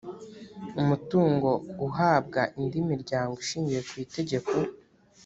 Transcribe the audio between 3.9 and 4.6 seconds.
itegeko